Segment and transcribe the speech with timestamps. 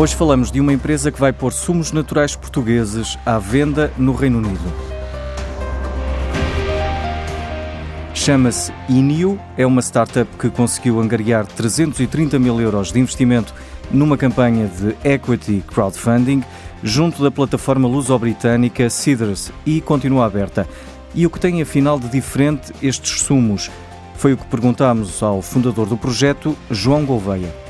[0.00, 4.38] Hoje falamos de uma empresa que vai pôr sumos naturais portugueses à venda no Reino
[4.38, 4.72] Unido.
[8.14, 13.52] Chama-se Inio, é uma startup que conseguiu angariar 330 mil euros de investimento
[13.90, 16.44] numa campanha de equity crowdfunding
[16.80, 20.64] junto da plataforma luso-britânica Cedars e continua aberta.
[21.12, 23.68] E o que tem afinal de diferente estes sumos?
[24.14, 27.67] Foi o que perguntámos ao fundador do projeto, João Gouveia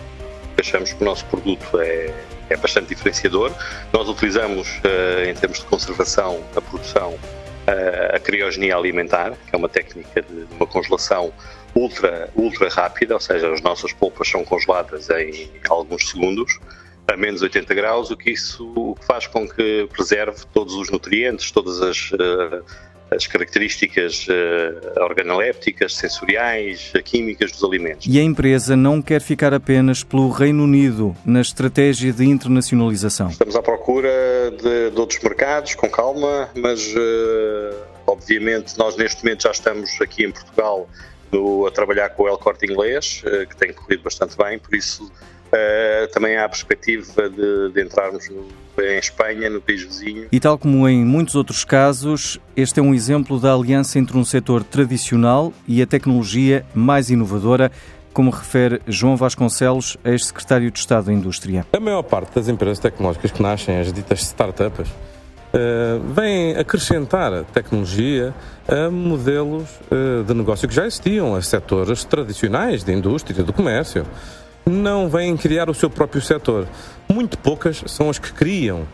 [0.61, 2.13] achamos que o nosso produto é,
[2.51, 3.53] é bastante diferenciador.
[3.93, 9.57] Nós utilizamos, uh, em termos de conservação, a produção, uh, a criogenia alimentar, que é
[9.57, 11.33] uma técnica de uma congelação
[11.75, 16.59] ultra, ultra rápida, ou seja, as nossas polpas são congeladas em alguns segundos
[17.09, 21.81] a menos 80 graus, o que isso faz com que preserve todos os nutrientes, todas
[21.81, 22.63] as uh,
[23.11, 28.07] as características uh, organolépticas, sensoriais, químicas dos alimentos.
[28.07, 33.29] E a empresa não quer ficar apenas pelo Reino Unido na estratégia de internacionalização?
[33.29, 34.11] Estamos à procura
[34.51, 37.75] de, de outros mercados, com calma, mas uh,
[38.07, 40.89] obviamente nós neste momento já estamos aqui em Portugal
[41.33, 44.75] no, a trabalhar com o El Corte Inglês, uh, que tem corrido bastante bem, por
[44.75, 45.11] isso
[46.13, 48.47] também há a perspectiva de, de entrarmos no
[48.83, 50.27] em Espanha, no país vizinho.
[50.31, 54.25] E tal como em muitos outros casos, este é um exemplo da aliança entre um
[54.25, 57.71] setor tradicional e a tecnologia mais inovadora,
[58.13, 61.67] como refere João Vasconcelos, ex-secretário de Estado da Indústria.
[61.73, 64.89] A maior parte das empresas tecnológicas que nascem, as ditas startups,
[65.49, 68.35] Uh, vêm acrescentar tecnologia
[68.69, 74.05] a modelos uh, de negócio que já existiam, a setores tradicionais de indústria, do comércio
[74.71, 76.67] não vêm criar o seu próprio setor.
[77.09, 78.87] Muito poucas são as que criam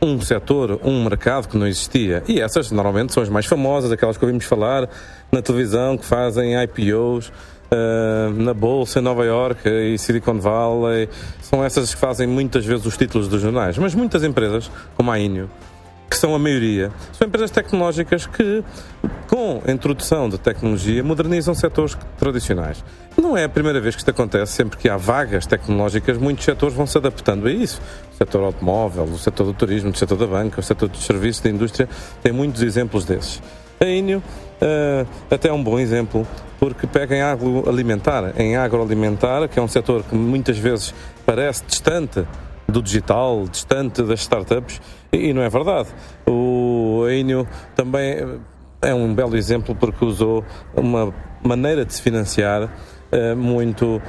[0.00, 2.22] um setor, um mercado que não existia.
[2.28, 4.88] E essas normalmente são as mais famosas, aquelas que ouvimos falar
[5.32, 7.32] na televisão, que fazem IPOs.
[7.64, 11.08] Uh, na Bolsa em Nova York e Silicon Valley,
[11.40, 13.76] são essas que fazem muitas vezes os títulos dos jornais.
[13.78, 15.50] Mas muitas empresas, como a Inio,
[16.14, 18.62] que são a maioria, são empresas tecnológicas que,
[19.26, 22.84] com a introdução de tecnologia, modernizam setores tradicionais.
[23.20, 26.72] Não é a primeira vez que isto acontece, sempre que há vagas tecnológicas, muitos setores
[26.72, 27.82] vão se adaptando a isso.
[28.12, 31.42] O setor automóvel, o setor do turismo, o setor da banca, o setor dos serviços,
[31.42, 31.88] da indústria,
[32.22, 33.42] tem muitos exemplos desses.
[33.80, 34.22] A Inio
[34.62, 36.24] uh, até é um bom exemplo,
[36.60, 40.94] porque pega em agroalimentar, em agroalimentar, que é um setor que muitas vezes
[41.26, 42.24] parece distante
[42.74, 44.80] do digital, distante das startups,
[45.12, 45.88] e não é verdade.
[46.26, 47.46] O Enio
[47.76, 48.40] também
[48.82, 50.44] é um belo exemplo porque usou
[50.76, 54.00] uma maneira de se financiar uh, muito uh,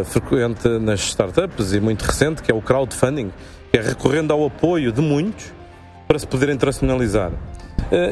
[0.00, 3.30] uh, frequente nas startups e muito recente, que é o crowdfunding,
[3.70, 5.52] que é recorrendo ao apoio de muitos
[6.08, 7.32] para se poder internacionalizar.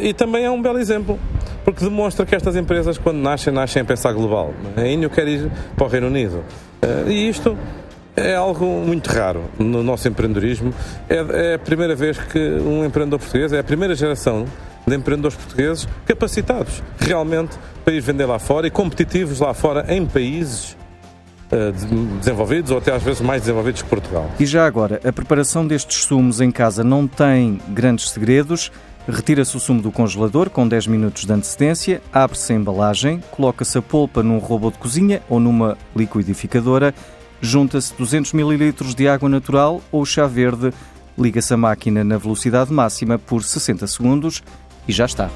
[0.01, 1.19] e também é um belo exemplo,
[1.65, 4.55] porque demonstra que estas empresas, quando nascem, nascem a pensar global.
[4.77, 6.43] A Enio quer ir para o Reino Unido.
[7.07, 7.57] e isto
[8.23, 10.73] é algo muito raro no nosso empreendedorismo.
[11.09, 14.47] É, é, a primeira vez que um empreendedor português, é a primeira geração
[14.87, 20.05] de empreendedores portugueses capacitados realmente para ir vender lá fora e competitivos lá fora em
[20.07, 20.77] países
[21.53, 24.31] uh, desenvolvidos ou até às vezes mais desenvolvidos que Portugal.
[24.39, 28.73] E já agora, a preparação destes sumos em casa não tem grandes segredos.
[29.09, 33.83] Retira-se o sumo do congelador com 10 minutos de antecedência, abre-se a embalagem, coloca-se a
[33.83, 36.95] polpa num robô de cozinha ou numa liquidificadora
[37.43, 40.73] junta-se 200 ml de água natural ou chá verde,
[41.19, 44.43] liga-se a máquina na velocidade máxima por 60 segundos
[44.87, 45.29] e já está.